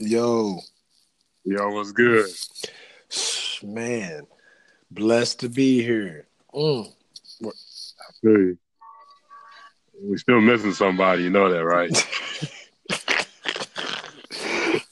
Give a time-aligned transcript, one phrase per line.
[0.00, 0.60] Yo,
[1.44, 2.24] Yo, what's good?
[3.64, 4.24] man,
[4.92, 6.28] blessed to be here.
[6.54, 6.92] Mm.
[8.22, 8.52] Hey.
[10.00, 11.90] We still missing somebody, you know that, right?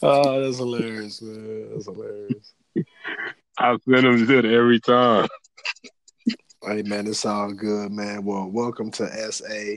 [0.02, 1.70] oh, that's hilarious, man.
[1.70, 2.52] That's hilarious.
[3.58, 5.28] I send them shit every time.
[6.64, 8.24] Hey, man, it's all good, man.
[8.24, 9.76] Well, welcome to SA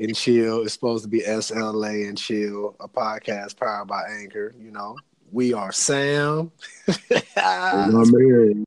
[0.00, 0.62] and Chill.
[0.62, 4.54] It's supposed to be SLA and Chill, a podcast powered by Anchor.
[4.58, 4.96] You know,
[5.30, 6.50] we are Sam.
[7.36, 8.64] My man.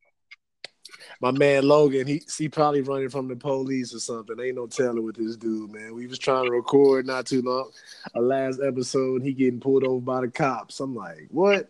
[1.21, 4.37] My man Logan, he he probably running from the police or something.
[4.41, 5.95] Ain't no telling with this dude, man.
[5.95, 7.71] We was trying to record not too long.
[8.13, 10.81] A last episode, he getting pulled over by the cops.
[10.81, 11.69] I'm like, what?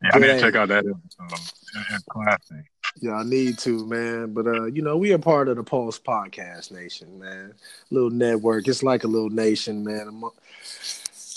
[0.00, 1.50] Yeah, I need to check out that episode.
[1.90, 2.70] It's classic.
[2.96, 4.32] Yeah, I need to, man.
[4.32, 7.54] But uh, you know, we are part of the Pulse Podcast Nation, man.
[7.90, 8.68] Little network.
[8.68, 10.22] It's like a little nation, man.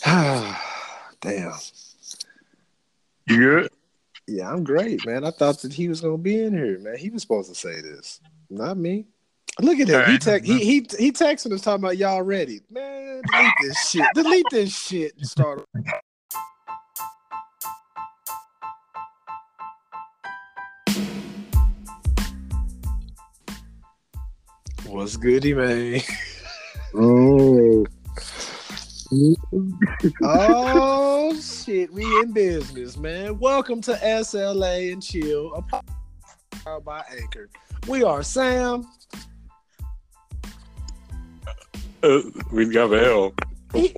[1.22, 1.54] Damn.
[3.28, 3.70] You good?
[4.28, 5.26] Yeah, I'm great, man.
[5.26, 6.98] I thought that he was gonna be in here, man.
[6.98, 9.06] He was supposed to say this, not me.
[9.62, 10.12] Look at him.
[10.12, 13.22] He te- he he he texting us talking about y'all ready, man.
[13.32, 14.06] Delete this shit.
[14.16, 15.66] Delete this shit and start.
[24.94, 26.02] What's goody, man?
[26.94, 27.84] Oh.
[30.24, 33.40] oh shit, we in business, man.
[33.40, 37.50] Welcome to SLA and Chill, a podcast by Anchor.
[37.88, 38.88] We are Sam.
[42.04, 42.22] Uh,
[42.52, 43.34] we got the hell.
[43.74, 43.94] this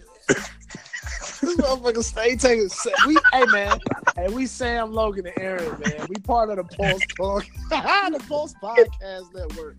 [1.42, 2.70] motherfucker stay taking.
[3.06, 3.80] We, hey man,
[4.16, 6.08] hey, we Sam Logan and Aaron, man.
[6.08, 9.76] We part of the Pulse Talk, the Pulse Podcast Network.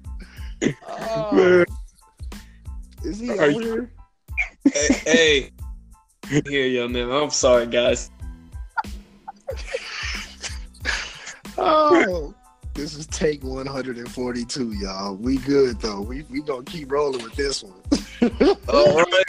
[0.62, 1.64] Oh,
[3.04, 3.92] is he over here?
[4.64, 5.52] hey, hey.
[6.48, 7.10] here, young man.
[7.10, 8.10] I'm sorry, guys.
[11.58, 12.34] oh,
[12.74, 15.14] this is take 142, y'all.
[15.16, 16.00] We good though.
[16.00, 17.74] We we gonna keep rolling with this one.
[18.68, 19.24] All right.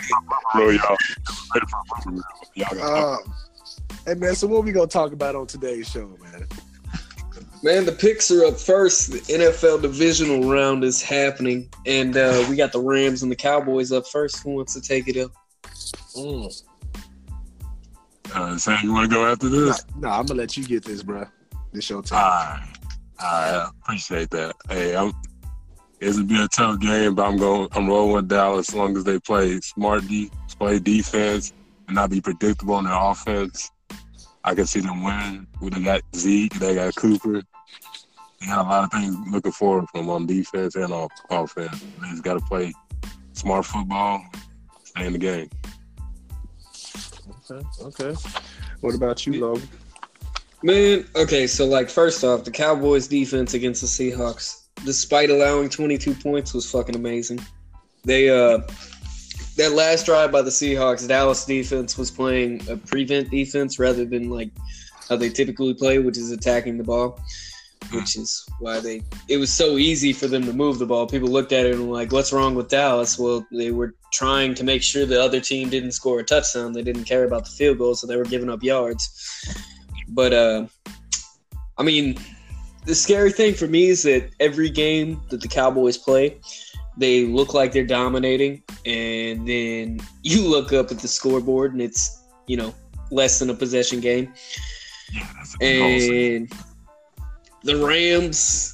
[0.55, 0.97] Bro, y'all.
[2.55, 3.33] Y'all got Um,
[4.05, 6.47] hey man, so what we gonna talk about on today's show, man?
[7.63, 9.11] Man, the picks are up first.
[9.11, 13.91] The NFL divisional round is happening, and uh, we got the Rams and the Cowboys
[13.91, 14.43] up first.
[14.43, 15.31] Who wants to take it up?
[16.15, 16.63] Mm.
[18.33, 19.85] uh, Sam, you want to go after Nah, this?
[19.97, 21.25] nah, I'm gonna let you get this, bro.
[21.73, 22.19] This your All time.
[22.61, 22.67] right.
[23.19, 23.27] All
[23.63, 23.69] right.
[23.83, 24.55] Appreciate that.
[24.69, 25.11] Hey, I'm.
[25.99, 27.67] It's gonna be a tough game, but I'm going.
[27.71, 30.29] I'm rolling with Dallas as long as they play smart, de-
[30.59, 31.53] play defense,
[31.87, 33.71] and not be predictable on their offense.
[34.47, 35.45] I can see them winning.
[35.61, 37.41] They got Zeke, they got Cooper.
[38.39, 41.83] They got a lot of things looking forward from on defense and off offense.
[42.01, 42.71] They just got to play
[43.33, 44.23] smart football,
[44.85, 45.49] stay in the game.
[47.51, 48.15] Okay, okay.
[48.79, 49.67] What about you, Logan?
[50.63, 56.13] Man, okay, so like first off, the Cowboys defense against the Seahawks, despite allowing 22
[56.15, 57.41] points, was fucking amazing.
[58.05, 58.59] They uh
[59.57, 64.29] that last drive by the Seahawks, Dallas defense was playing a prevent defense rather than
[64.29, 64.51] like
[65.09, 67.19] how they typically play, which is attacking the ball.
[67.91, 71.07] Which is why they it was so easy for them to move the ball.
[71.07, 73.17] People looked at it and were like, What's wrong with Dallas?
[73.17, 76.73] Well, they were trying to make sure the other team didn't score a touchdown.
[76.73, 79.55] They didn't care about the field goal, so they were giving up yards.
[80.09, 80.67] But uh,
[81.77, 82.17] I mean,
[82.85, 86.39] the scary thing for me is that every game that the Cowboys play,
[86.97, 92.23] they look like they're dominating, and then you look up at the scoreboard and it's
[92.47, 92.73] you know
[93.11, 94.33] less than a possession game,
[95.13, 96.53] Yeah, that's a good goal, and
[97.63, 98.73] the Rams.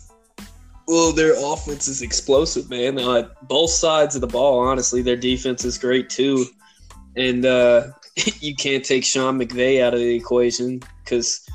[0.85, 2.99] Well, their offense is explosive, man.
[2.99, 6.45] Uh, both sides of the ball, honestly, their defense is great too,
[7.15, 7.87] and uh,
[8.41, 11.47] you can't take Sean McVay out of the equation because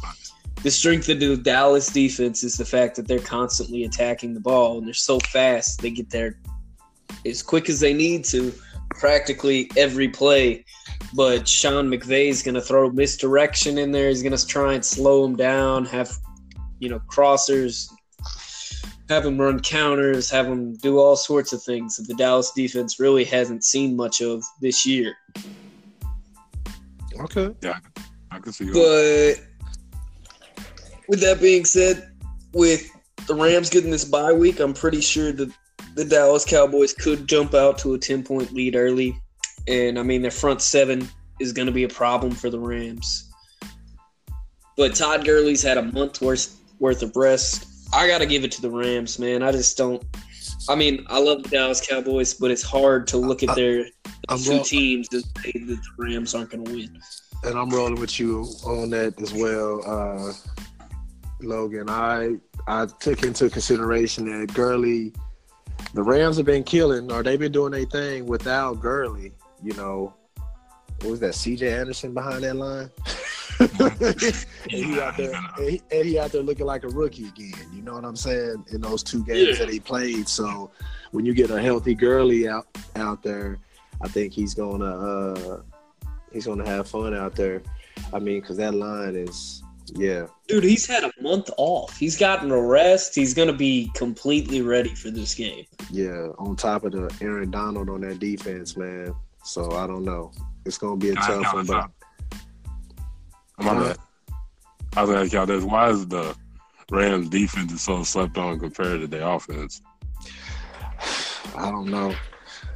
[0.62, 4.78] the strength of the Dallas defense is the fact that they're constantly attacking the ball
[4.78, 5.80] and they're so fast.
[5.80, 6.38] They get there
[7.24, 8.52] as quick as they need to,
[8.90, 10.64] practically every play.
[11.14, 14.09] But Sean McVay is going to throw misdirection in there.
[14.09, 16.10] He's going to try and slow him down, have
[16.80, 17.88] you know crossers,
[19.09, 23.00] have him run counters, have him do all sorts of things that the Dallas defense
[23.00, 25.14] really hasn't seen much of this year.
[27.21, 27.54] Okay.
[27.62, 27.78] Yeah,
[28.30, 28.72] I can see you.
[28.72, 29.41] But
[31.09, 32.12] with that being said,
[32.53, 32.91] with
[33.26, 35.50] the Rams getting this bye week, I'm pretty sure that
[35.98, 39.21] the Dallas Cowboys could jump out to a 10 point lead early.
[39.66, 41.09] And I mean, their front seven
[41.41, 43.28] is going to be a problem for the Rams.
[44.77, 47.66] But Todd Gurley's had a month worth, worth of rest.
[47.92, 49.42] I got to give it to the Rams, man.
[49.42, 50.00] I just don't.
[50.68, 53.86] I mean, I love the Dallas Cowboys, but it's hard to look at their
[54.28, 57.00] I'm two teams that say that the Rams aren't going to win.
[57.42, 60.33] and I'm rolling with you on that as well, uh,
[61.41, 61.91] Logan.
[61.91, 62.36] I
[62.68, 65.12] I took into consideration that Gurley,
[65.95, 69.33] the Rams have been killing, or they've been doing their thing without Gurley.
[69.63, 70.15] You know,
[71.01, 71.34] what was that?
[71.34, 71.72] C.J.
[71.72, 72.91] Anderson behind that line.
[73.60, 73.71] and
[74.71, 76.89] he out there, he's been a- and he, and he out there looking like a
[76.89, 77.54] rookie again.
[77.72, 78.65] You know what I'm saying?
[78.72, 79.65] In those two games Yeah.
[79.65, 80.28] that he played.
[80.28, 80.71] So
[81.10, 82.66] when you get a healthy Gurley out
[82.97, 83.59] out there,
[84.01, 85.63] I think he's gonna uh,
[86.33, 87.63] he's gonna have fun out there.
[88.13, 89.63] I mean, because that line is
[89.96, 91.96] yeah, Dude, he's had a month off.
[91.96, 93.14] He's gotten a rest.
[93.14, 95.64] He's going to be completely ready for this game.
[95.90, 96.28] yeah.
[96.38, 99.14] On top of the Aaron Donald on that defense, man.
[99.44, 100.32] So I don't know.
[100.66, 101.90] It's gonna be a Can I tough one, but
[102.30, 103.66] this?
[103.66, 103.96] My bad.
[104.96, 106.36] I was gonna ask y'all this: Why is the
[106.90, 109.80] Rams defense is so slept on compared to their offense?
[111.56, 112.14] I don't know.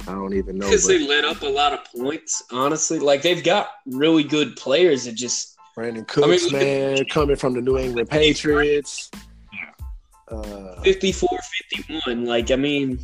[0.07, 0.65] I don't even know.
[0.65, 2.99] Because but they let up a lot of points, honestly.
[2.99, 7.53] Like, they've got really good players that just Brandin Cooks, look at- man, coming from
[7.53, 9.09] the New England Patriots.
[10.29, 11.29] Uh, 54
[11.69, 12.25] 51.
[12.25, 12.99] Like, I mean,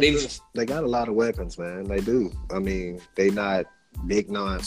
[0.00, 1.84] They've- just- they got a lot of weapons, man.
[1.84, 2.32] They do.
[2.50, 3.66] I mean, they not
[4.06, 4.60] big non.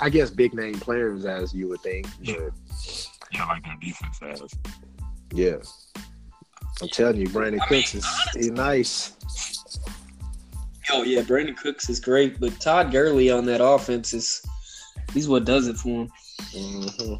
[0.00, 2.06] I guess big name players, as you would think.
[2.18, 2.52] But
[3.32, 4.54] Yeah, like their defense has.
[5.32, 5.56] yeah,
[6.82, 9.12] I'm telling you, Brandon I mean, Cooks is he's nice.
[10.92, 14.42] oh, yeah, Brandin Cooks is great, but Todd Gurley on that offense is.
[15.14, 16.10] He's what does it for him.
[16.52, 17.14] Hmm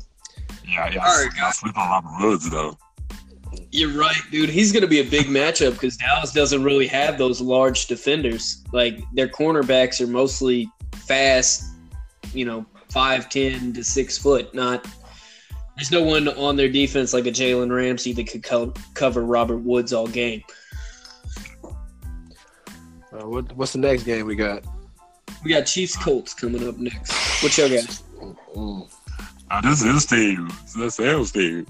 [0.69, 1.05] Yeah, yeah.
[1.05, 2.77] All right, I sleep on Robert Woods though.
[3.73, 4.49] You're right, dude.
[4.49, 8.65] He's going to be a big matchup because Dallas doesn't really have those large defenders.
[8.73, 10.69] Like their cornerbacks are mostly
[11.07, 11.65] fast,
[12.33, 14.53] you know, five ten to six foot.
[14.55, 14.87] Not
[15.77, 19.59] there's no one on their defense like a Jalen Ramsey that could co- cover Robert
[19.59, 20.43] Woods all game.
[23.13, 24.65] Uh, what, what's the next game we got?
[25.43, 27.43] We got Chiefs Colts coming up next.
[27.43, 29.00] What y'all got?
[29.51, 30.49] Uh, this is his team.
[30.77, 31.67] This Sam's team.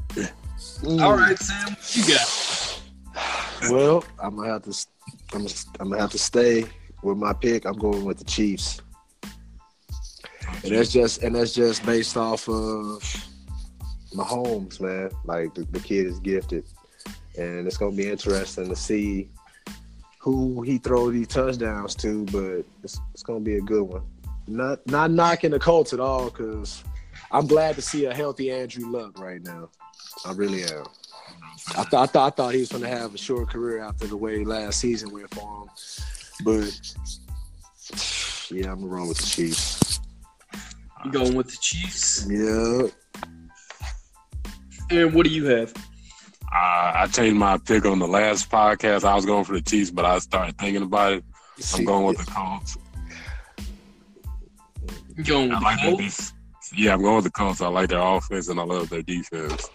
[0.82, 1.02] Mm.
[1.02, 3.70] All right, Sam, what you got?
[3.70, 4.86] Well, I'm gonna have to.
[5.32, 5.46] I'm,
[5.80, 6.66] I'm gonna have to stay
[7.02, 7.64] with my pick.
[7.64, 8.82] I'm going with the Chiefs,
[10.62, 13.02] and that's just and that's just based off of
[14.14, 15.10] Mahomes, man.
[15.24, 16.64] Like the, the kid is gifted,
[17.38, 19.30] and it's gonna be interesting to see
[20.18, 22.26] who he throws these touchdowns to.
[22.26, 24.02] But it's, it's gonna be a good one.
[24.46, 26.84] Not not knocking the Colts at all, because
[27.30, 29.68] I'm glad to see a healthy Andrew Luck right now.
[30.26, 30.84] I really am.
[31.76, 34.06] I thought I thought I thought he was going to have a short career after
[34.06, 35.68] the way last season went for him,
[36.44, 36.80] but
[38.50, 40.00] yeah, I'm gonna with the Chiefs.
[41.04, 42.26] You going with the Chiefs?
[42.28, 42.88] Yeah,
[44.90, 45.72] And what do you have?
[46.52, 49.04] Uh, I changed my pick on the last podcast.
[49.04, 51.24] I was going for the Chiefs, but I started thinking about it.
[51.74, 52.76] I'm going with the Colts.
[55.16, 56.32] You going I with like the their Colts?
[56.70, 56.84] Defense.
[56.84, 57.60] Yeah, I'm going with the Colts.
[57.60, 59.70] I like their offense and I love their defense.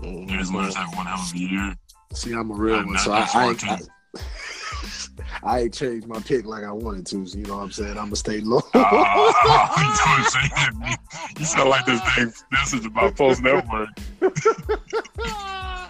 [0.00, 0.28] Mhm.
[0.28, 1.74] There's Lewis had one hell of a year.
[2.14, 3.78] See, I'm a real I'm one, so I, I, ain't, I.
[5.44, 7.26] I ain't changed my pick like I wanted to.
[7.26, 7.90] So you know what I'm saying?
[7.90, 8.60] I'm gonna stay low.
[8.74, 9.32] Oh,
[9.78, 10.96] you know what I'm saying?
[11.38, 13.88] You sound like this thing message about Post Network.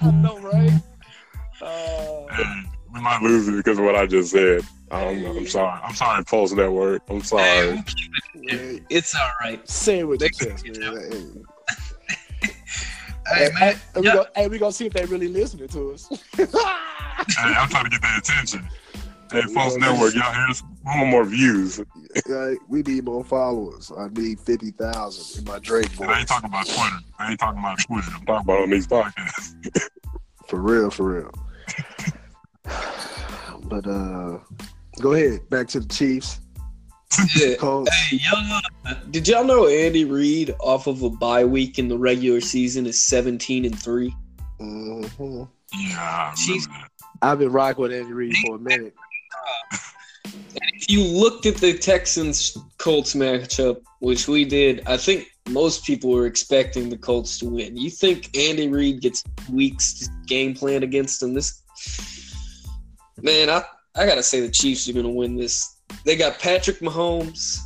[0.01, 0.73] I know, right?
[1.61, 2.63] Uh, Hey,
[2.95, 4.65] we might lose it because of what I just said.
[4.91, 5.37] I don't know.
[5.37, 5.81] I'm sorry.
[5.83, 7.03] I'm sorry, Post Network.
[7.09, 7.85] I'm Hey, sorry.
[8.35, 8.75] We'll keep it.
[8.91, 9.69] yeah, It's all right.
[9.69, 11.45] say it with They your can chest, get man.
[13.29, 13.75] Hey, man.
[13.95, 16.09] Hey, we gonna, hey, we gonna see if they really listening to us.
[17.39, 18.69] Hey, I'm trying to get their attention.
[19.31, 20.63] Hey, Post Network, y'all hear us?
[20.85, 21.79] We want more views.
[21.79, 21.87] And
[22.27, 23.93] Like, we need more followers.
[23.97, 26.97] I need fifty thousand in my Drake I ain't talking about Twitter.
[27.19, 28.09] I ain't talking about Twitter.
[28.13, 29.55] I'm talking about on these podcasts.
[30.49, 31.31] For real, for real.
[33.65, 34.39] but uh
[35.01, 35.49] go ahead.
[35.49, 36.41] Back to the Chiefs.
[37.37, 37.55] Yeah.
[38.09, 41.97] Hey, y'all, uh, did y'all know Andy Reid off of a bye week in the
[41.99, 44.15] regular season is 17 and 3?
[44.59, 45.03] hmm
[45.75, 47.07] Yeah, I She's- remember that.
[47.23, 48.95] I've been rocking with Andy Reid for a minute.
[50.55, 56.11] If you looked at the Texans Colts matchup, which we did, I think most people
[56.11, 57.77] were expecting the Colts to win.
[57.77, 61.35] You think Andy Reid gets weeks game plan against them?
[61.35, 61.61] This
[63.21, 63.63] man, I
[63.95, 65.77] I gotta say the Chiefs are gonna win this.
[66.05, 67.59] They got Patrick Mahomes.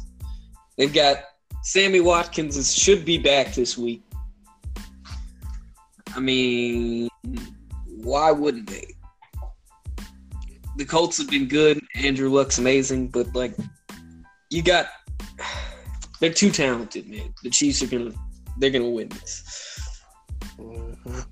[0.76, 1.18] They've got
[1.62, 4.02] Sammy Watkins is, should be back this week.
[6.14, 7.08] I mean,
[7.86, 8.94] why wouldn't they?
[10.76, 11.80] The Colts have been good.
[11.94, 13.54] Andrew Luck's amazing, but like,
[14.50, 14.86] you got
[16.20, 17.34] they're too talented, man.
[17.42, 18.12] The Chiefs are gonna
[18.58, 20.02] they're gonna win this.
[20.58, 21.26] Mhm.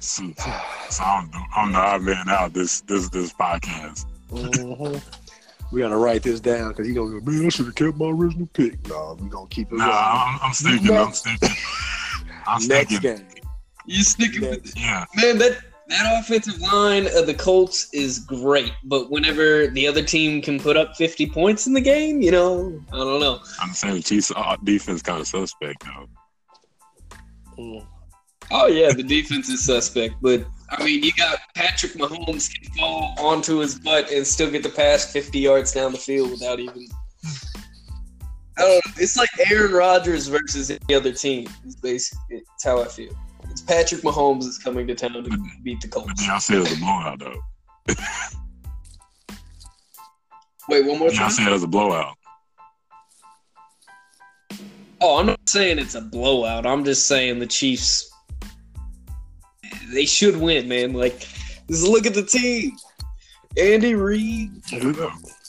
[0.00, 0.32] So,
[0.90, 4.04] so I'm, the- I'm the odd man out this this this podcast.
[4.30, 5.02] Mhm.
[5.72, 8.06] We gotta write this down because he gonna go, man, I should have kept my
[8.06, 8.86] original pick.
[8.88, 9.76] No, we gonna keep it.
[9.78, 9.84] Nah.
[9.84, 10.96] I'm, I'm sticking.
[10.96, 11.48] I'm sticking.
[12.46, 13.16] I'm Next sticking.
[13.16, 13.26] game.
[13.86, 14.78] You sticking with Next.
[14.78, 15.58] Yeah, Man, that
[15.88, 20.76] that offensive line of the Colts is great, but whenever the other team can put
[20.76, 23.38] up 50 points in the game, you know, I don't know.
[23.60, 26.08] I'm saying the Chiefs' uh, defense kind of suspect though.
[27.58, 27.86] Mm.
[28.50, 33.14] Oh yeah, the defense is suspect, but I mean, you got Patrick Mahomes can fall
[33.18, 36.88] onto his butt and still get the pass 50 yards down the field without even.
[38.58, 38.92] I don't know.
[38.96, 41.48] It's like Aaron Rodgers versus any other team.
[41.64, 43.12] It's basically it's how I feel.
[43.50, 46.28] It's Patrick Mahomes is coming to town to beat the Colts.
[46.28, 47.40] I said it was a blowout though.
[50.68, 51.30] Wait, one more time.
[51.30, 52.16] said it was a blowout.
[55.00, 56.66] Oh, I'm not saying it's a blowout.
[56.66, 58.10] I'm just saying the Chiefs.
[59.92, 60.92] They should win, man.
[60.92, 61.20] Like,
[61.68, 62.76] just look at the team.
[63.58, 64.50] Andy Reid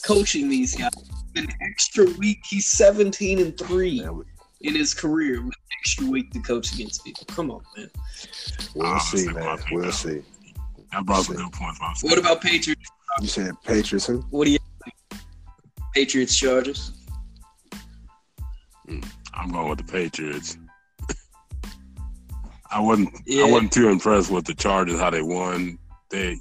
[0.04, 0.90] coaching these guys.
[1.36, 4.04] An extra week, he's 17 and three
[4.62, 7.24] in his career with an extra week to coach against people.
[7.26, 7.90] Come on, man.
[8.74, 9.58] we'll see, man.
[9.70, 9.90] We'll though.
[9.90, 10.22] see.
[10.92, 11.78] That brought some good points.
[11.82, 12.90] I What about Patriots?
[13.20, 14.06] You said Patriots?
[14.06, 14.20] Who?
[14.30, 15.22] What do you think?
[15.94, 16.92] Patriots Chargers?
[18.86, 19.00] Hmm.
[19.34, 20.56] I'm going with the Patriots.
[22.70, 23.10] I wasn't.
[23.26, 23.44] Yeah.
[23.44, 25.78] I wasn't too impressed with the Chargers how they won.
[26.10, 26.38] They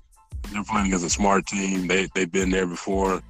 [0.51, 1.87] they're playing against a smart team.
[1.87, 3.21] They they've been there before.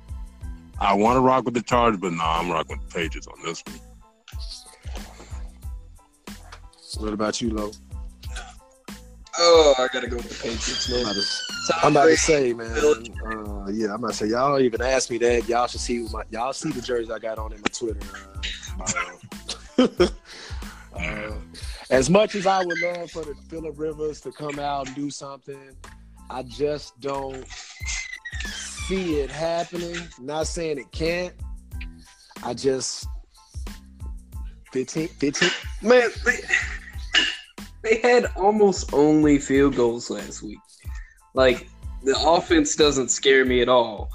[0.80, 3.42] I want to rock with the Chargers, but no, I'm rocking with the Patriots on
[3.44, 3.80] this one.
[7.00, 7.72] What about you, Lo?
[9.40, 11.04] Oh, I gotta go with the Patriots, I'm man.
[11.04, 12.72] about to, I'm about to say, man.
[12.72, 15.48] Uh, yeah, I'm about to say, y'all don't even ask me that.
[15.48, 18.00] Y'all should see my, y'all see the jerseys I got on in my Twitter.
[18.80, 20.08] Uh, uh,
[21.90, 25.10] as much as I would love for the Philip Rivers to come out and do
[25.10, 25.76] something,
[26.30, 29.96] I just don't see it happening.
[30.20, 31.34] Not saying it can't.
[32.44, 33.08] I just
[34.74, 35.50] 15, 15
[35.82, 36.38] Man, they,
[37.84, 40.60] they had almost only field goals last week.
[41.34, 41.70] Like,
[42.04, 44.10] the offense doesn't scare me at all.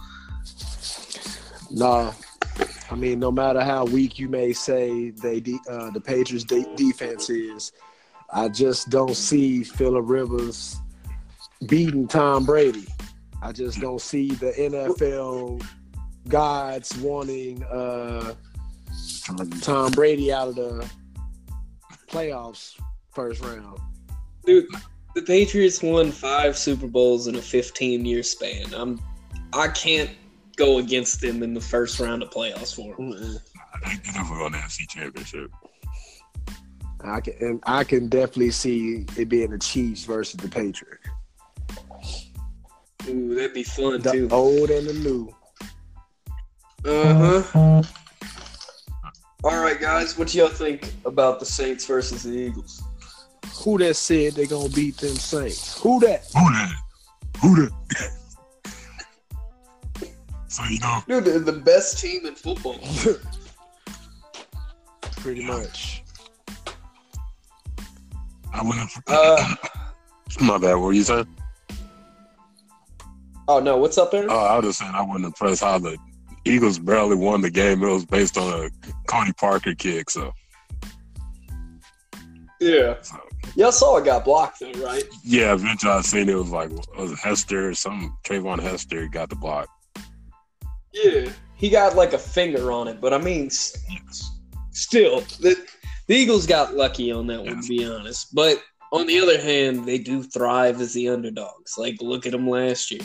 [1.71, 2.14] No,
[2.92, 6.76] I mean, no matter how weak you may say they de- uh, the Patriots' de-
[6.76, 7.72] defense is,
[8.30, 10.76] I just don't see Philip Rivers
[11.66, 12.87] beating Tom Brady.
[13.40, 15.66] I just don't see the NFL
[16.28, 18.34] gods wanting uh,
[19.62, 20.87] Tom Brady out of the
[22.08, 22.78] playoffs
[23.14, 23.78] first round.
[24.44, 24.66] Dude,
[25.14, 28.66] the Patriots won five Super Bowls in a 15 year span.
[28.75, 29.00] I'm,
[29.54, 30.11] I can't
[30.62, 33.12] go against them in the first round of playoffs for them.
[33.12, 33.38] Mm-mm.
[33.85, 35.50] They, they definitely going to NFC Championship.
[37.04, 41.04] I can and I can definitely see it being the Chiefs versus the Patriots.
[43.09, 44.28] Ooh, that'd be fun The too.
[44.31, 45.35] old and the new.
[46.85, 47.83] Uh huh.
[49.42, 52.81] All right, guys, what do y'all think about the Saints versus the Eagles?
[53.64, 55.81] Who that said they're gonna beat them Saints?
[55.81, 56.25] Who that?
[56.38, 56.73] Who that?
[57.40, 57.73] Who that?
[60.52, 62.78] So you know, Dude, they're the best team in football.
[65.16, 66.02] Pretty much.
[68.52, 68.90] I wouldn't.
[69.06, 69.54] Uh,
[70.42, 70.75] my bad.
[70.75, 71.26] What were you saying?
[73.49, 74.28] oh no, what's up, Aaron?
[74.30, 75.97] Oh, I was just saying I wasn't impressed how the
[76.44, 77.82] Eagles barely won the game.
[77.82, 78.71] It was based on a
[79.06, 80.11] Cody Parkey kick.
[80.11, 80.35] So,
[82.61, 82.97] yeah.
[83.00, 83.16] so
[83.56, 85.04] Y'all saw it got blocked though, right?
[85.25, 89.30] yeah, eventually I seen it was like it was Hester or some Treyvon Hester got
[89.30, 89.71] the block.
[91.02, 91.30] Yeah.
[91.56, 93.50] He got like a finger on it, but I mean,
[94.71, 95.56] still, the,
[96.09, 98.35] the Eagles got lucky on that one, to be honest.
[98.35, 101.78] But on the other hand, they do thrive as the underdogs.
[101.78, 103.00] Like, look at them last year.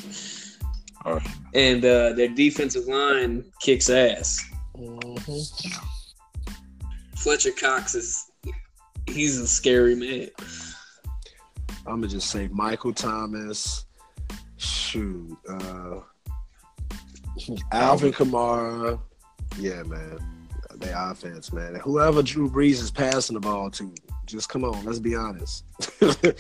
[1.06, 1.28] All right.
[1.54, 4.44] And uh, their defensive line kicks ass.
[4.76, 5.84] Mhm.
[7.18, 8.32] Fletcher Cox is,
[9.08, 10.30] he's a scary man.
[11.86, 13.86] I'm gonna just say Michael Thomas.
[14.58, 16.00] Shoot, uh,
[17.72, 19.00] Alvin Kamara.
[19.58, 20.20] Yeah, man,
[20.76, 21.76] they offense, man.
[21.76, 23.94] Whoever Drew Brees is passing the ball to,
[24.26, 24.84] just come on.
[24.86, 25.64] Let's be honest.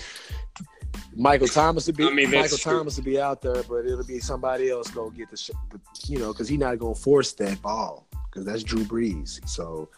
[1.15, 2.57] Michael Thomas would be I mean, Michael.
[2.57, 5.51] Thomas would be out there, but it'll be somebody else go get the, sh-
[6.05, 9.47] you know, because he's not gonna force that ball because that's Drew Brees.
[9.47, 9.89] So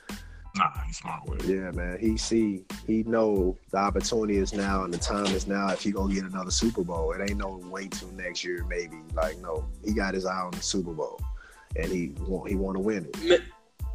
[0.59, 1.55] Nah, he's smart with it.
[1.55, 1.97] yeah, man.
[1.99, 5.69] He see, he know the opportunity is now and the time is now.
[5.69, 8.97] If he gonna get another Super Bowl, it ain't no wait till next year, maybe.
[9.13, 11.19] Like no, he got his eye on the Super Bowl,
[11.75, 13.29] and he want he want to win it.
[13.41, 13.85] Ma-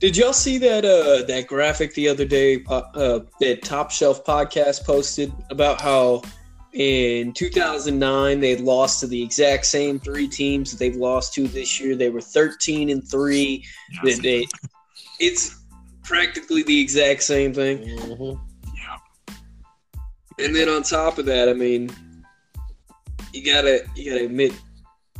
[0.00, 4.84] Did y'all see that uh, that graphic the other day uh, that Top Shelf podcast
[4.84, 6.22] posted about how
[6.74, 11.80] In 2009, they lost to the exact same three teams that they've lost to this
[11.80, 11.96] year.
[11.96, 13.64] They were 13 and three.
[14.02, 14.18] They, Yes.
[14.20, 14.46] they-
[15.18, 15.56] it's
[16.06, 17.78] practically the exact same thing.
[17.78, 18.40] Mhm.
[18.74, 19.34] Yeah.
[20.38, 21.90] And then on top of that, I mean,
[23.32, 24.52] you gotta you gotta admit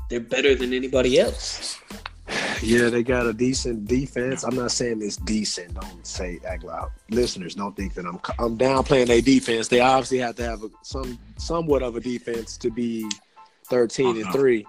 [0.09, 1.79] they're better than anybody else.
[2.63, 4.43] Yeah, they got a decent defense.
[4.43, 5.75] I'm not saying it's decent.
[5.75, 6.91] Don't say act loud.
[7.11, 9.69] Listeners, don't think that I'm I'm downplaying their defense.
[9.69, 13.09] They obviously have to have a, some somewhat of a defense to be
[13.69, 14.67] 13 and three.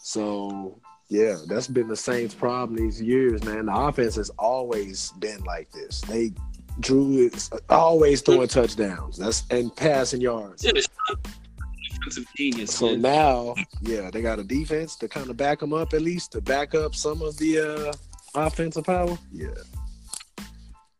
[0.00, 0.80] So
[1.12, 3.66] yeah, that's been the Saints' problem these years, man.
[3.66, 6.00] The offense has always been like this.
[6.00, 6.32] They
[6.80, 9.18] Drew is always throwing touchdowns.
[9.18, 10.64] That's and passing yards.
[10.64, 12.74] Yeah, defensive genius.
[12.74, 13.02] So man.
[13.02, 16.40] now, yeah, they got a defense to kind of back them up at least to
[16.40, 17.92] back up some of the uh,
[18.34, 19.18] offensive power.
[19.30, 19.48] Yeah,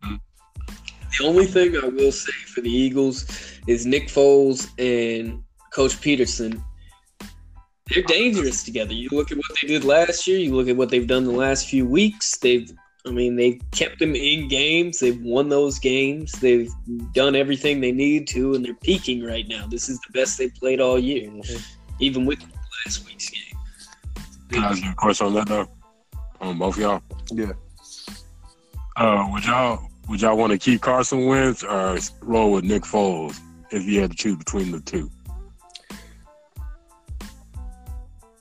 [0.02, 3.24] The only thing I will say for the Eagles
[3.66, 5.42] is Nick Foles and
[5.72, 6.62] Coach Pederson.
[7.92, 8.94] They're dangerous together.
[8.94, 10.38] You look at what they did last year.
[10.38, 12.38] You look at what they've done the last few weeks.
[12.38, 12.70] They've,
[13.06, 15.00] I mean, they've kept them in games.
[15.00, 16.32] They've won those games.
[16.32, 16.70] They've
[17.12, 19.66] done everything they need to, and they're peaking right now.
[19.66, 21.30] This is the best they've played all year,
[21.98, 22.40] even with
[22.86, 23.58] last week's game.
[24.50, 25.68] Can I ask you a question on that though?
[26.40, 27.02] On both of y'all.
[27.32, 27.52] yeah.
[28.96, 33.40] Uh, would y'all would y'all want to keep Carson Wentz or roll with Nick Foles
[33.70, 35.10] if you had to choose between the two?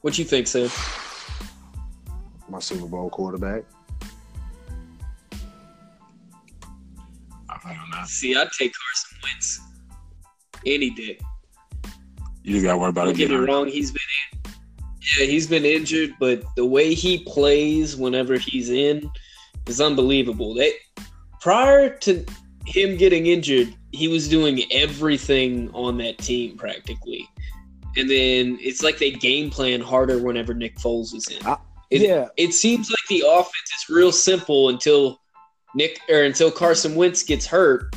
[0.01, 0.69] What you think, Sam?
[2.49, 3.63] My Super Bowl quarterback.
[7.49, 8.07] I feel that.
[8.07, 9.61] See, I'd take Carson Wentz
[10.65, 11.19] any day.
[12.43, 13.17] You just got to worry about Don't it.
[13.17, 13.99] get me wrong, he's been
[14.33, 14.51] in.
[15.19, 19.09] Yeah, he's been injured, but the way he plays whenever he's in
[19.67, 20.55] is unbelievable.
[20.55, 20.73] They
[21.39, 22.25] prior to
[22.65, 27.27] him getting injured, he was doing everything on that team practically.
[27.97, 31.45] And then it's like they game plan harder whenever Nick Foles is in.
[31.45, 31.57] I-
[31.89, 35.19] It- yeah, It seems like the offense is real simple until
[35.75, 37.93] Nick or until Carson Wentz gets hurt,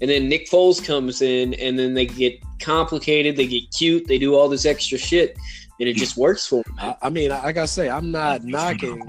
[0.00, 4.18] and then Nick Foles comes in, and then they get complicated, they get cute, they
[4.18, 5.36] do all this extra shit,
[5.78, 6.74] and it just works for them.
[6.78, 9.00] I, I mean, like I say, I'm not He's knocking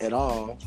[0.00, 0.58] at all.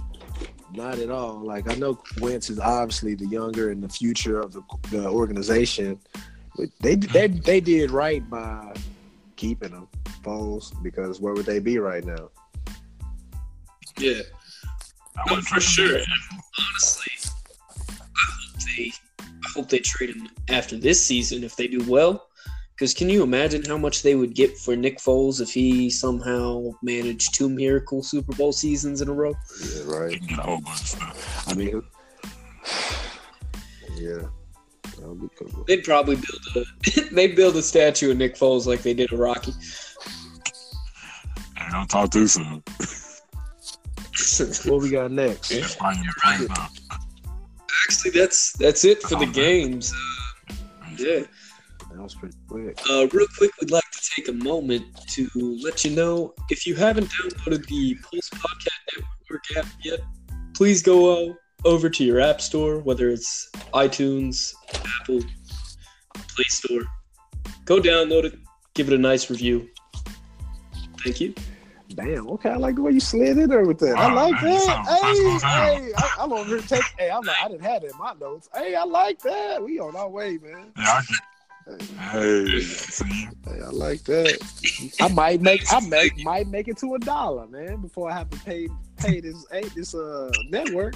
[0.74, 1.40] Not at all.
[1.40, 6.00] Like I know Wentz is obviously the younger and the future of the, the organization,
[6.56, 8.74] but they they they did right by
[9.38, 9.88] keeping them
[10.24, 12.30] Foles because where would they be right now?
[13.98, 14.22] Yeah,
[15.26, 16.00] I for sure.
[16.60, 17.14] Honestly,
[17.90, 22.28] I hope they, I hope they trade him after this season if they do well.
[22.76, 26.74] Because can you imagine how much they would get for Nick Foles if he somehow
[26.84, 29.34] managed two miracle Super Bowl seasons in a row?
[29.64, 30.28] Yeah, right.
[30.28, 31.48] get a whole bunch of stuff.
[31.48, 31.82] I mean,
[33.96, 34.28] yeah,
[35.08, 35.64] that would be cool.
[35.68, 39.20] They'd probably build a they'd build a statue of Nick Foles like they did of
[39.20, 39.54] Rocky.
[41.56, 42.64] Hey, don't talk too soon.
[44.66, 45.50] What we got next?
[45.50, 46.68] That's why you're playing now.
[47.88, 49.94] Actually, that's that's it for the games.
[50.50, 50.54] Uh,
[50.98, 51.20] yeah.
[51.92, 52.80] That was pretty quick.
[52.90, 55.30] Uh, real quick, we'd like to take a moment to
[55.64, 60.00] let you know if you haven't downloaded the Pulse Podcast Network app yet,
[60.54, 61.34] please go uh,
[61.66, 64.54] over to your app store, whether it's iTunes,
[65.02, 65.22] Apple,
[66.14, 66.84] Play Store.
[67.66, 68.40] Go download it,
[68.74, 69.68] give it a nice review.
[71.04, 71.34] Thank you.
[71.90, 72.28] Damn.
[72.28, 73.98] Okay, I like the way you slid in there with that.
[73.98, 74.62] I like man, that.
[74.62, 75.76] sound Hey, professional as hell.
[75.76, 76.84] hey, I, I'm over here take.
[76.98, 78.50] Hey, I'm like, I didn't have it in my notes.
[78.54, 79.64] Hey, I like that.
[79.64, 80.74] We on our way, man.
[80.78, 81.18] Yeah, I get.
[81.68, 82.62] Hey,
[83.46, 84.94] Hey, I like that.
[85.02, 85.62] I might make.
[85.72, 89.20] I make might make it to a dollar, man, before I have to pay pay
[89.20, 90.94] this hey, this uh network.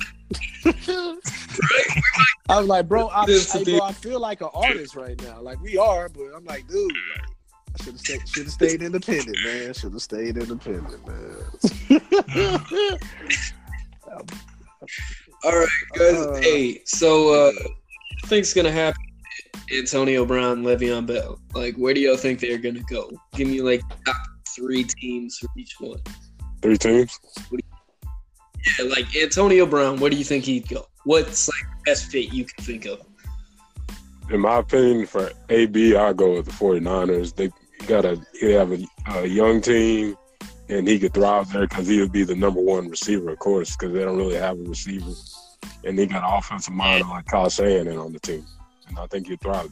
[0.65, 5.41] I was like, bro, I, This hey, bro, I feel like an artist right now.
[5.41, 7.29] Like we are, but I'm like, dude, like,
[7.73, 9.73] I should have stayed, should have stayed independent, man.
[9.73, 11.35] Should have stayed independent, man.
[15.43, 16.15] All right, guys.
[16.15, 17.63] Uh, hey, so uh, what
[18.21, 19.01] do think's gonna happen?
[19.73, 21.39] Antonio Brown, Le'Veon Bell.
[21.53, 23.09] Like, where do y'all think they're gonna go?
[23.35, 24.15] Give me like top
[24.55, 25.99] three teams for each one.
[26.61, 27.17] three teams.
[27.51, 29.99] Yeah, like Antonio Brown.
[29.99, 30.85] Where do you think he'd go?
[31.05, 33.01] What's like the best fit you can think of?
[34.29, 37.35] In my opinion, for AB, I go with the 49ers.
[37.35, 37.49] They
[37.87, 40.15] got a they have a, a young team,
[40.69, 43.75] and he could thrive there because he would be the number one receiver, of course,
[43.75, 45.11] because they don't really have a receiver,
[45.83, 48.45] and they got an offensive mind like Kyle Shanahan on the team,
[48.91, 49.71] and I think he'd thrive.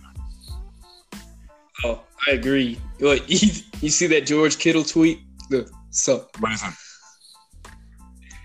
[1.84, 2.79] Oh, I agree.
[2.99, 3.49] What you,
[3.82, 5.19] you see that George Kittle tweet?
[5.49, 6.63] The so, But it's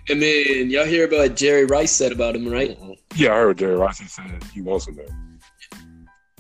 [0.09, 2.79] and then y'all hear about Jerry Rice said about him, right?
[2.79, 2.93] Mm-hmm.
[3.17, 5.07] yeah, I heard Jerry Rice he said he wants him there.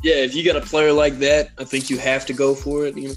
[0.02, 2.84] Yeah, if you got a player like that, I think you have to go for
[2.84, 2.94] it.
[2.96, 3.14] You know?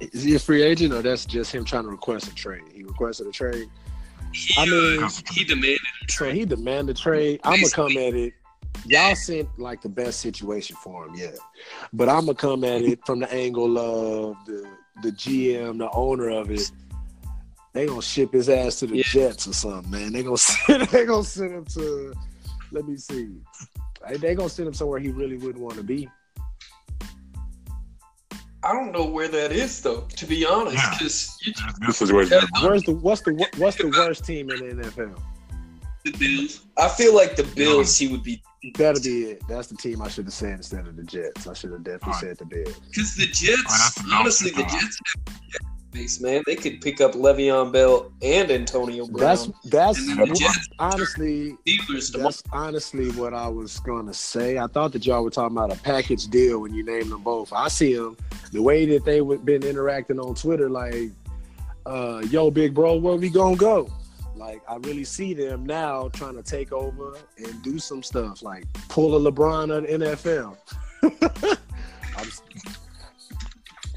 [0.00, 2.62] Is he a free agent or that's just him trying to request a trade?
[2.72, 3.68] He requested a trade.
[4.56, 6.34] I mean, he demanded a so trade.
[6.34, 7.40] he demanded a trade.
[7.44, 8.32] I'm gonna come at it.
[8.86, 11.30] Y'all sent like the best situation for him, yeah.
[11.92, 14.68] But I'm gonna come at it from the angle of the
[15.02, 16.70] the GM, the owner of it.
[17.72, 19.02] They gonna ship his ass to the Yeah.
[19.04, 20.12] Jets or something, man.
[20.12, 22.12] They gonna send, they gonna send him to.
[22.72, 23.28] Let me see.
[24.08, 26.08] They- They gonna send him somewhere he really wouldn't want to be.
[28.64, 30.90] I don't know where that is though, to be honest, Yeah.
[30.92, 32.40] because This, this situation.
[32.62, 35.20] Where's the what's the what's the worst team in the NFL?
[36.04, 36.64] The Bills.
[36.76, 38.42] I feel like the Bills, he would be
[38.74, 39.42] That'll be it.
[39.48, 41.48] That's the team I should have said instead of the Jets.
[41.48, 42.20] I should have definitely Alright.
[42.20, 42.78] said the Bills.
[42.88, 43.94] because the Jets.
[43.94, 45.62] the honestly, the Jets have
[45.94, 46.42] a man.
[46.46, 49.20] They could pick up Le'Veon Bell and Antonio Brown.
[49.20, 52.30] That's that's the Jets, honestly Steelers, tomorrow.
[52.30, 54.58] That's honestly what I was gonna say.
[54.58, 57.52] I thought that y'all were talking about a package deal when you named them both.
[57.52, 58.16] I see them
[58.52, 61.10] the way that they would been interacting on Twitter, like,
[61.84, 63.90] uh, "Yo, big bro, where we gonna go?"
[64.42, 68.64] Like, I really see them now trying to take over and do some stuff, like
[68.88, 70.56] pull a LeBron on the NFL.
[72.16, 72.28] I'm,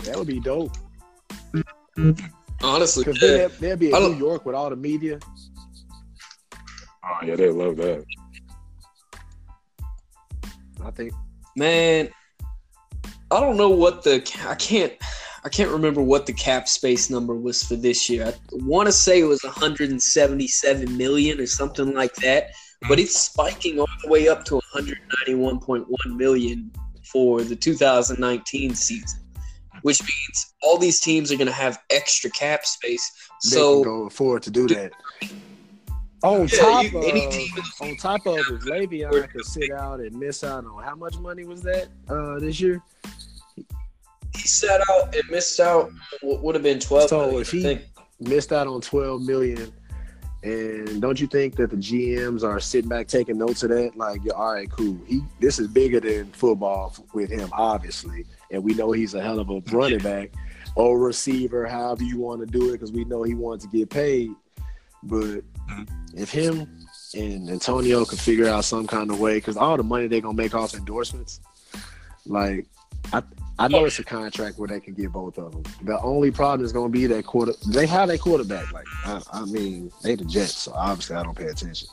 [0.05, 0.77] that would be dope
[2.63, 3.47] honestly, because yeah.
[3.47, 5.19] then they'd, be in New York with all the media.
[7.03, 8.05] Oh yeah, they love that.
[10.83, 11.13] I think
[11.55, 12.09] man,
[13.31, 14.15] I don't know what the
[14.47, 14.93] I can't
[15.45, 18.25] I can't remember what the cap space number was for this year.
[18.25, 22.47] I want to say it was 177 million or something like that,
[22.89, 25.85] but it's spiking all the way up to 191.1
[26.17, 26.71] million
[27.03, 29.19] for the 2019 season,
[29.83, 33.07] which means all these teams are going to have extra cap space.
[33.43, 34.93] they So can go afford to do that.
[36.23, 37.47] On Yeah, top you- of any team
[37.81, 41.45] on top of if Le'Veon could sit out and miss out on how much money
[41.45, 42.81] was that uh, this year?
[44.35, 45.89] He sat out and missed out
[46.21, 47.81] what would have been 12 So million, if he- think.
[48.21, 49.73] Missed out on twelve million.
[50.41, 53.97] And don't you think that the GMs are sitting back taking notes of that?
[53.97, 54.97] Like, yeah, all right, cool.
[55.05, 59.39] He this is bigger than football with him, obviously, and we know he's a hell
[59.39, 60.31] of a running back
[60.75, 63.89] or receiver, however you want to do it, because we know he wants to get
[63.89, 64.31] paid.
[65.03, 65.87] But Mhm.
[66.15, 66.67] if him
[67.15, 70.37] and Antonio could figure out some kind of way, because all the money they're gonna
[70.37, 71.41] make off endorsements,
[72.25, 72.65] like
[73.11, 73.21] I
[73.57, 75.63] I know it's a contract where they can get both of them.
[75.83, 77.53] The only problem is going to be that quarter.
[77.67, 78.71] They have their quarterback.
[78.71, 81.87] Like I, I mean, they the Jets, so obviously I don't pay attention.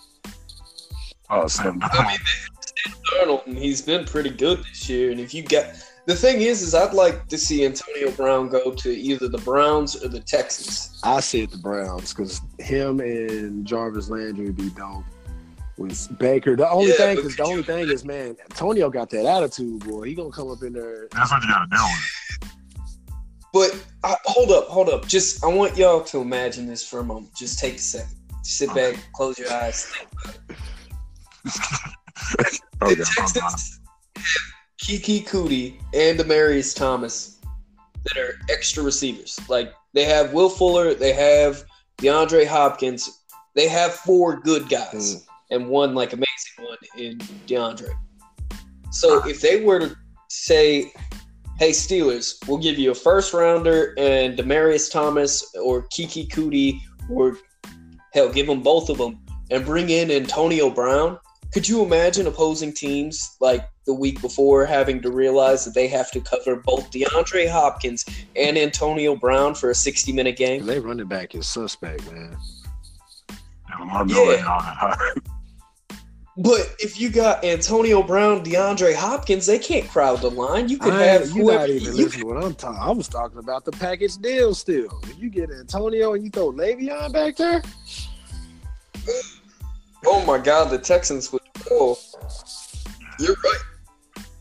[1.31, 2.18] Oh, Sam I mean,
[2.61, 5.11] Sam Darnold, and he's been pretty good this year.
[5.12, 8.72] And if you get the thing is, is I'd like to see Antonio Brown go
[8.72, 11.01] to either the Browns or the Texans.
[11.05, 15.05] I see it the Browns because him and Jarvis Landry would be dope.
[15.83, 19.27] With Baker, the only Yeah, thing is the only thing is, man, Antonio got that
[19.27, 20.05] attitude, boy.
[20.05, 21.09] He gonna come up in there.
[21.11, 22.53] That's what you gotta deal with.
[23.53, 25.09] But I, hold up, hold up.
[25.09, 27.35] Just I want y'all to imagine this for a moment.
[27.35, 28.14] Just take a second.
[28.45, 29.87] Sit back, close your eyes.
[31.47, 32.61] Think.
[32.81, 33.81] Oh the Texans
[34.16, 34.25] have
[34.81, 37.40] Keke Coutee and Demaryius Thomas
[38.05, 39.37] that are extra receivers.
[39.49, 41.64] Like they have Will Fuller, they have
[41.99, 43.18] DeAndre Hopkins.
[43.57, 45.27] They have four good guys Mm.
[45.53, 47.93] And one like amazing one in DeAndre.
[48.91, 49.29] So ah.
[49.29, 49.97] if they were to
[50.29, 50.93] say,
[51.59, 57.37] "Hey Steelers, we'll give you a first rounder and Demaryius Thomas or Keke Coutee or
[58.12, 59.19] hell, give them both of them
[59.51, 61.19] and bring in Antonio Brown."
[61.53, 66.11] Could you imagine opposing teams like the week before having to realize that they have
[66.12, 70.65] to cover both DeAndre Hopkins and Antonio Brown for a 60 minute game?
[70.65, 72.37] They running back is suspect, man.
[73.29, 74.38] Yeah, Lamar Miller Yeah.
[74.38, 75.17] and all that.
[76.38, 80.68] But if you got Antonio Brown, DeAndre Hopkins, they can't crowd the line.
[80.71, 82.79] You could I have ain't- you whoever not even you listening to what I'm talking.
[82.81, 84.99] I was talking about the package deal still.
[85.05, 87.62] If you get Antonio and you throw Le'Veon back there,
[90.05, 91.42] Oh my God, the Texans would.
[91.71, 91.97] Oh,
[93.21, 93.59] you're right.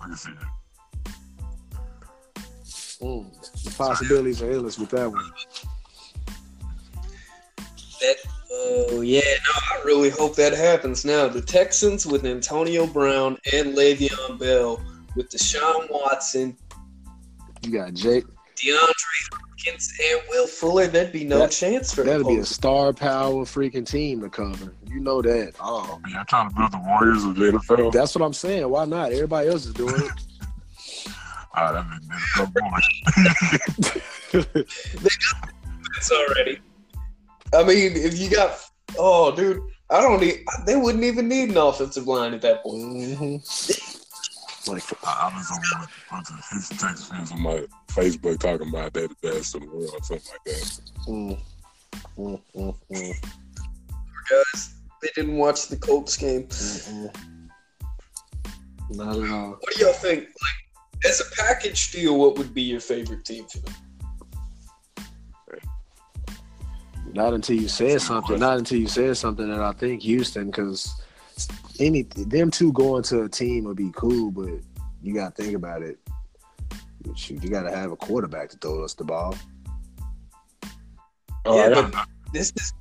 [0.02, 1.14] I can see that.
[3.02, 5.32] mm, the possibilities are endless with that one.
[8.00, 8.16] That.
[8.64, 11.28] Oh yeah, no, I really hope that happens now.
[11.28, 14.80] The Texans with Antonio Brown and Le'Veon Bell,
[15.16, 16.56] with Deshaun Watson,
[17.64, 18.24] You got Jake.
[18.56, 18.94] DeAndre
[19.34, 20.86] Hopkins, and Will Fuller.
[20.88, 24.76] There'd be no That- chance for That'll be a star power freaking team to cover.
[24.88, 25.54] You know that.
[25.60, 27.92] Oh, But yeah, trying to build the Warriors of the NFL.
[27.92, 28.70] that's what I'm saying.
[28.70, 29.12] Why not?
[29.12, 30.12] Everybody else is doing it.
[31.54, 32.54] Ah, that been NFL
[34.54, 34.64] boy.
[35.98, 36.60] It's already.
[37.54, 38.58] I mean, if you got,
[38.98, 40.44] oh, dude, I don't need.
[40.66, 42.82] They wouldn't even need an offensive line at that point.
[42.82, 44.68] Mhm.
[44.68, 48.40] Like I, I was on with a bunch of his Texas fans on my Facebook
[48.40, 50.80] talking about they the best in the world, or something like that.
[51.08, 51.40] mm,
[52.18, 53.14] mm, mm, mm,
[54.30, 56.44] Guys, they didn't watch the Colts game.
[56.44, 57.50] mm, mm.
[58.92, 59.58] Not at all.
[59.60, 60.26] What do y'all think?
[60.26, 63.74] Like, as a package deal, what would be your favorite team for them?
[67.14, 68.40] Not until you said something.
[68.40, 70.94] Not until you said something that I think Houston, because
[71.80, 74.52] any them two going to a team would be cool, but
[75.02, 75.98] you got to think about it.
[77.16, 79.36] Shoot, you got to have a quarterback to throw us the ball.
[81.46, 82.74] Oh, Yeah, I but- This is.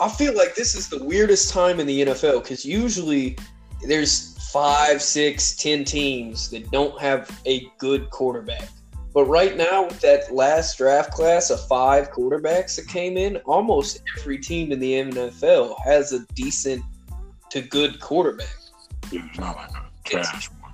[0.00, 3.38] I feel like this is the weirdest time in the NFL because usually
[3.86, 8.68] there's five, six, ten teams that don't have a good quarterback.
[9.14, 14.02] But right now, with that last draft class of five quarterbacks that came in, almost
[14.18, 16.82] every team in the NFL has a decent
[17.50, 18.48] to good quarterback.
[19.12, 20.72] it's not like a cash one.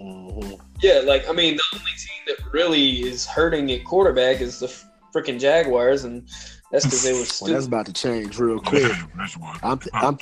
[0.00, 0.54] Mm-hmm.
[0.80, 4.74] Yeah, like I mean, the only team that really is hurting at quarterback is the
[5.14, 6.26] freaking Jaguars, and
[6.70, 7.54] that's because they were Well, stupid.
[7.54, 8.90] that's about to change real quick.
[8.90, 9.36] had Rich.
[9.62, 10.18] I'm, I'm,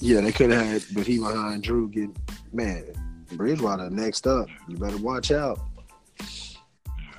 [0.00, 2.16] yeah, they could have had, but he behind Drew getting
[2.52, 2.84] man.
[3.32, 4.48] Bridgewater next up.
[4.68, 5.60] You better watch out.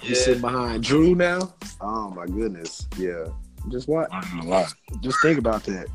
[0.01, 1.53] He's sitting behind Drew now.
[1.81, 2.87] Oh my goodness.
[2.97, 3.25] Yeah.
[3.69, 4.11] Just what?
[4.11, 4.73] Learning a lot.
[5.01, 5.87] Just think about that.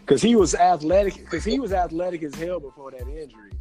[0.00, 1.16] Because he was athletic.
[1.16, 3.52] Because he was athletic as hell before that injury.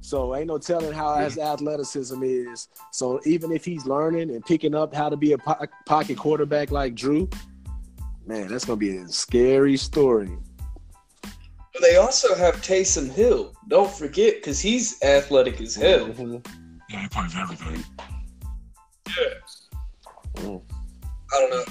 [0.00, 2.68] So ain't no telling how his athleticism is.
[2.90, 6.70] So even if he's learning and picking up how to be a po- pocket quarterback
[6.70, 7.28] like Drew,
[8.26, 10.36] man, that's gonna be a scary story.
[11.72, 13.52] But they also have Taysom Hill.
[13.68, 16.08] Don't forget, because he's athletic as hell.
[16.08, 16.44] Mhm.
[16.88, 17.84] Yeah, he plays everything.
[20.36, 20.62] Mm.
[21.32, 21.64] I don't know.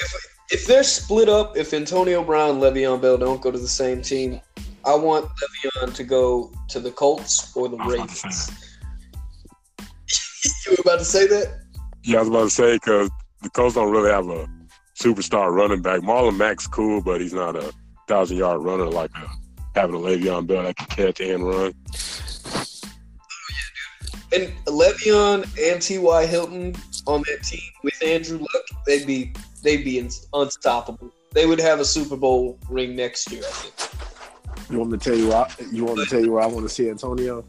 [0.00, 3.68] If if they're split up, if Antonio Brown and Le'Veon Bell don't go to the
[3.68, 4.40] same team,
[4.84, 8.28] I want Le'Veon to go to the Colts or the I was about to say
[8.28, 8.74] Ravens.
[10.66, 11.60] you were about to say that?
[12.04, 13.10] Yeah, I was about to say because
[13.42, 14.48] the Colts don't really have a
[14.98, 16.00] superstar running back.
[16.00, 17.72] Marlon Mack's cool, but he's not a
[18.06, 19.28] thousand yard runner like a,
[19.78, 21.74] having a Le'Veon Bell that can catch and run.
[24.32, 26.26] And Le'Veon and T.Y.
[26.26, 26.74] Hilton
[27.06, 31.10] on that team with Andrew Luck, they'd be they'd be unstoppable.
[31.32, 34.70] They would have a Super Bowl ring next year, I think.
[34.70, 35.28] You want me to tell you?
[35.28, 37.44] Why, you want me to tell you where I want to see Antonio?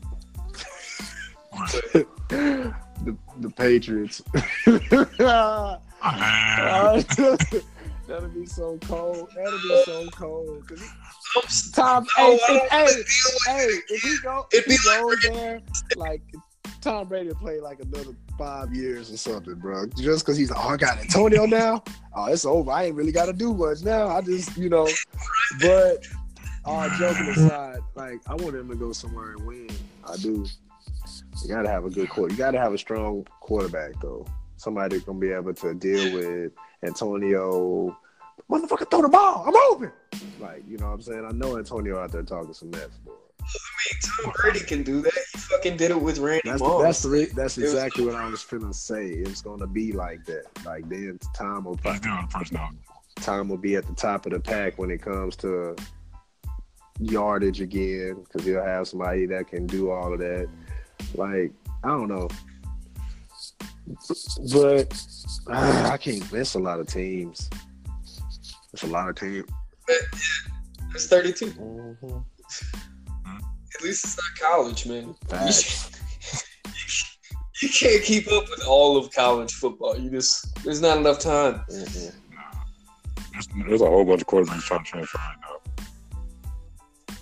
[2.29, 2.75] the
[3.39, 4.21] the Patriots.
[6.01, 7.03] Uh,
[8.07, 9.29] That'll be so cold.
[9.35, 10.65] That'll be so cold.
[10.67, 12.39] 'Cause he- Tom, No, hey,
[12.71, 13.83] I hey, wanna deal with hey, it.
[13.89, 15.61] if he go, It'd if he be like goes there,
[15.97, 16.21] like
[16.81, 19.87] Tom Brady play like another five years or something, bro.
[19.97, 21.83] Just because he's like, oh, I got Antonio now.
[22.13, 22.71] Oh, it's over.
[22.71, 24.07] I ain't really got to do much now.
[24.07, 24.87] I just, you know.
[25.61, 26.05] But
[26.65, 29.69] all joking aside, like I want him to go somewhere and win.
[30.07, 30.45] I do.
[31.43, 32.33] You gotta have a good quarter.
[32.33, 34.25] You gotta have a strong quarterback though.
[34.57, 36.51] Somebody that's gonna be able to deal with
[36.83, 37.97] Antonio.
[38.49, 39.45] Motherfucker, throw the ball.
[39.47, 39.91] I'm open.
[40.39, 41.25] Like you know what I'm saying.
[41.25, 42.89] I know Antonio out there talking some mess.
[43.41, 45.13] I mean, Tom Brady can do that.
[45.33, 46.83] He fucking did it with Randy That's Moss.
[46.83, 49.07] that's the re- that's It was- exactly what I was finna say.
[49.07, 50.45] It's gonna be like that.
[50.65, 52.77] Like then Tom will he's doing personality.
[53.17, 55.75] Tom will be at the top of the pack when it comes to
[56.99, 60.47] yardage again because he'll have somebody that can do all of that.
[61.15, 61.51] Like
[61.83, 62.27] I don't know,
[64.51, 65.01] but
[65.49, 66.23] ah, I can't.
[66.29, 67.49] There's a lot of teams.
[68.71, 69.45] There's a lot of teams.
[70.93, 71.45] It's 32.
[71.51, 72.17] Mm-hmm.
[73.75, 75.15] At least it's not college, man.
[75.27, 75.91] Facts.
[77.61, 79.97] You can't keep up with all of college football.
[79.99, 81.61] You just there's not enough time.
[81.69, 82.13] Mhm.
[83.33, 85.83] There's, there's a whole bunch of quarterbacks trying to transfer right now.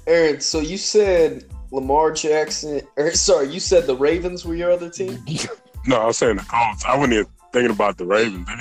[0.05, 4.91] Aaron, so you said Lamar Jackson, or sorry, you said the Ravens were your other
[4.91, 5.25] team.
[5.87, 6.85] No, I was saying the Colts.
[6.85, 8.45] I wasn't even thinking about the Ravens.
[8.47, 8.53] They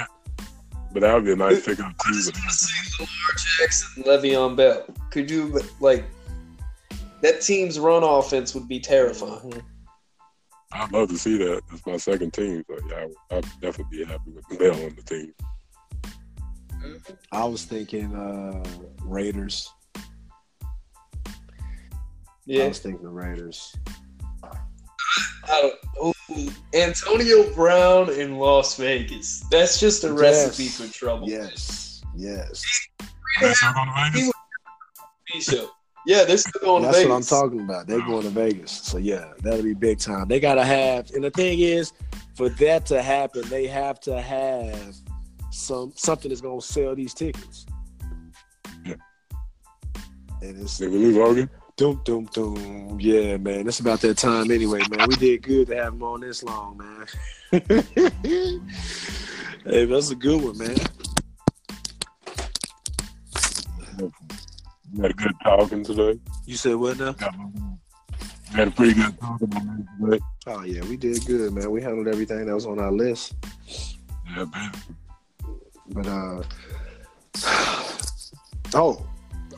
[0.94, 2.14] But that would be a nice pickup I too.
[2.14, 4.86] just want to say Lamar Jackson, Le'Veon Bell.
[5.10, 6.04] Could you like
[7.26, 9.50] that team's run offense would be terrifying.
[9.50, 9.62] Mhm.
[10.72, 11.62] I'd love to see that.
[11.70, 12.64] That's my second team.
[12.68, 15.34] So yeah, I- I'd definitely be happy with Bell on the team.
[17.32, 18.62] I was thinking uh
[19.02, 19.68] Raiders.
[22.44, 23.74] Yeah, I was thinking Raiders.
[25.48, 29.42] I don't, ooh, Antonio Brown in Las Vegas.
[29.50, 31.28] That's just a recipe for trouble.
[31.28, 32.02] Yes.
[32.16, 32.62] Yes.
[33.40, 34.32] They still going?
[35.28, 35.70] He show.
[36.06, 37.30] Yeah, they're still going That's to Vegas.
[37.30, 37.86] what I'm talking about.
[37.88, 38.70] They're going to Vegas.
[38.70, 40.28] So yeah, that'll be big time.
[40.28, 41.92] They gotta have and the thing is,
[42.36, 44.94] for that to happen, they have to have
[45.50, 47.66] some something that's gonna sell these tickets.
[48.84, 48.94] Yeah.
[50.42, 51.50] And it's Did we lose Logan?
[51.76, 52.98] Doom, doom, doom.
[53.00, 53.66] Yeah, man.
[53.66, 55.08] It's about that time anyway, man.
[55.08, 57.06] We did good to have him on this long, man.
[59.64, 60.76] hey, that's a good one, man.
[64.96, 66.18] We had a good talking today.
[66.46, 67.14] You said what now?
[68.50, 69.50] We had a pretty good talking
[70.00, 70.20] today.
[70.46, 71.70] Oh yeah, we did good, man.
[71.70, 73.34] We handled everything that was on our list.
[74.34, 75.54] Yeah, baby.
[75.88, 76.42] But uh
[78.74, 79.06] oh,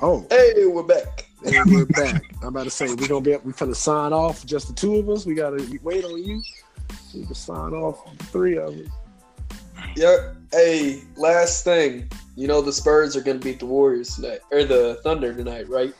[0.03, 1.27] oh, Hey, we're back.
[1.46, 2.20] and we're back.
[2.42, 4.44] I'm about to say we're gonna be we finna sign off.
[4.44, 5.24] Just the two of us.
[5.24, 6.42] We gotta wait on you.
[7.14, 8.88] We can sign off three of us.
[9.94, 10.35] Yeah.
[10.51, 12.11] Hey, last thing.
[12.38, 15.92] You know the Spurs are gonna beat the Warriors tonight, or the Thunder tonight, right?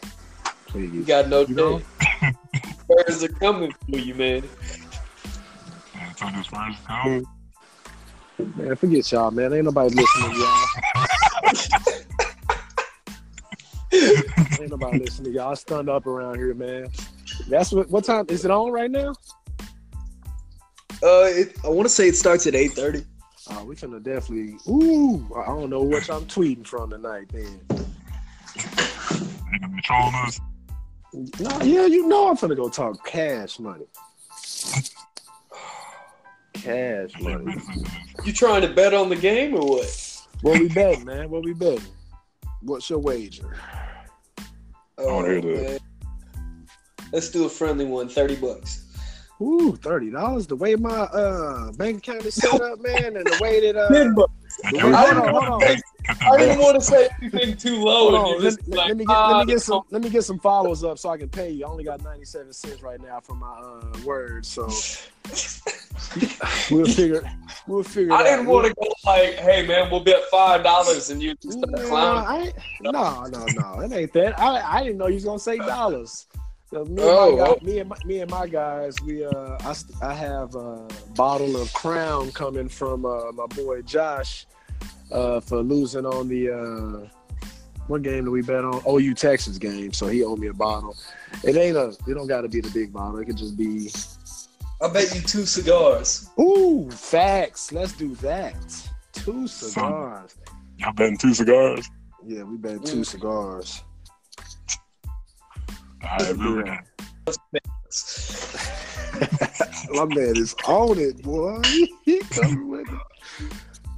[0.73, 1.85] You got no day.
[2.79, 4.45] Spurs are coming for you, man.
[5.97, 7.27] Yeah, so this first come.
[8.55, 9.53] Man, forget y'all, man.
[9.53, 10.67] Ain't nobody listening to y'all.
[14.61, 15.57] Ain't nobody listening to y'all.
[15.57, 16.87] Stunned up around here, man.
[17.49, 19.13] That's what what time is it on right now?
[21.03, 23.05] Uh, it, I want to say it starts at eight thirty.
[23.51, 27.61] Oh, we finna definitely ooh, I don't know what I'm tweeting from tonight then.
[28.55, 30.41] They trolling us.
[31.41, 33.87] No, yeah, you know I'm finna go talk cash money.
[36.53, 37.57] Cash money.
[38.25, 40.27] You trying to bet on the game or what?
[40.43, 41.31] What we betting, man?
[41.31, 41.83] What we betting?
[42.61, 43.57] What's your wager?
[44.99, 45.81] Oh, wanna hear that.
[47.13, 48.09] Let's do a friendly one.
[48.09, 48.88] Thirty bucks.
[49.41, 50.47] Ooh, thirty dollars.
[50.47, 53.89] The way my uh bank account is set up, man, and the way that uh
[53.93, 54.33] Ten bucks.
[54.71, 55.61] the Cut way- I hold didn't on, hold on.
[55.61, 55.81] want
[56.27, 59.05] I didn't want to say anything too low, on, let, just let- like, let me
[59.05, 61.29] get ah, let me get some let me get some followers up so I can
[61.29, 61.67] pay you.
[61.67, 64.67] I only got ninety seven cents right now for my uh words, so
[66.71, 67.23] we'll figure
[67.69, 68.13] we'll figure.
[68.13, 68.47] I it didn't out.
[68.47, 71.89] want to go like, hey man, we'll bet five dollars, and you just start No,
[71.89, 72.53] clowning.
[72.81, 74.39] No, no, no, it ain't that.
[74.39, 76.27] I, I didn't know you was gonna say dollars.
[76.71, 77.65] So me, and Oh, my guy, oh.
[77.65, 81.57] me and my, me and my guys, we uh, I, st- I have a bottle
[81.61, 84.47] of Crown coming from uh, my boy Josh
[85.11, 87.09] uh, for losing on the uh,
[87.87, 88.83] what game did we bet on?
[88.87, 89.95] OU Texas game.
[89.95, 90.95] So he owed me a bottle.
[91.43, 91.97] It ain't a.
[92.07, 93.19] It don't got to be the big bottle.
[93.19, 93.91] It could just be.
[94.83, 96.29] I bet you two cigars.
[96.39, 97.73] Ooh, facts.
[97.73, 98.55] Let's do that.
[99.13, 100.37] Two cigars.
[100.77, 101.89] Y'all betting two cigars?
[102.27, 103.07] Yeah, we bet two Mm.
[103.07, 103.83] cigars.
[106.05, 106.79] All right, really.
[109.91, 111.61] My man is on it, boy.
[112.05, 113.53] He coming with it.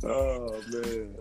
[0.04, 1.14] Oh man.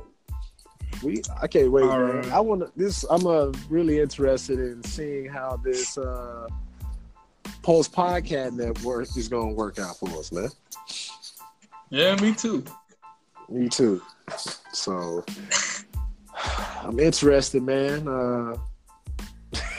[1.03, 2.15] We I can't wait, All man.
[2.15, 2.31] right.
[2.31, 6.47] I wanna this I'm uh, really interested in seeing how this uh
[7.61, 10.49] post podcast network is gonna work out for us, man.
[11.89, 12.63] Yeah, me too.
[13.49, 14.01] Me too.
[14.71, 15.25] So
[16.83, 18.07] I'm interested, man.
[18.07, 18.55] Uh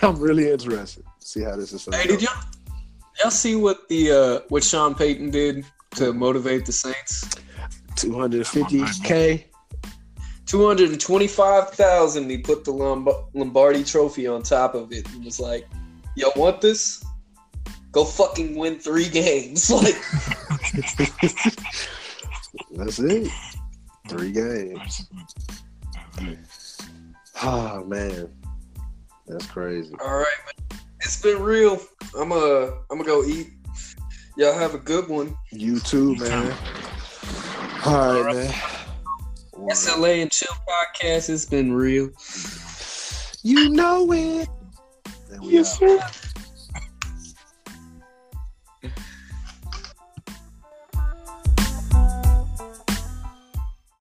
[0.02, 1.04] I'm really interested.
[1.18, 2.42] See how this is Hey, did y'all
[3.20, 5.64] y'all see what the uh what Sean Payton did
[5.96, 7.28] to motivate the Saints?
[7.96, 9.44] 250k.
[10.46, 12.30] Two hundred and twenty-five thousand.
[12.30, 15.68] He put the Lombardi Trophy on top of it and was like,
[16.16, 17.04] "Y'all want this?
[17.92, 19.94] Go fucking win three games." Like,
[22.72, 23.28] That's it.
[24.08, 25.08] Three games.
[27.42, 28.28] Oh man.
[29.30, 29.94] That's crazy.
[30.04, 30.80] all right, man.
[31.02, 31.80] It's been real.
[32.18, 33.48] I'm uh, I'm gonna go eat.
[34.36, 35.36] Y'all have a good one.
[35.52, 36.52] You too, man.
[37.86, 38.54] All right, man.
[39.54, 41.30] SLA and Chill podcast.
[41.30, 42.10] It's been real.
[43.42, 44.48] You know it.
[45.42, 46.00] Yes, sir.